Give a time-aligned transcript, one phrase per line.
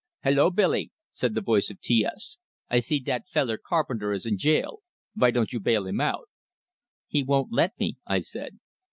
[0.23, 2.39] "Hello, Billy," said the voice of T S.
[2.71, 4.79] "I see dat feller Carpenter is in jail.
[5.13, 6.27] Vy don't you bail him out?"
[7.07, 8.57] "He won't let me," I said.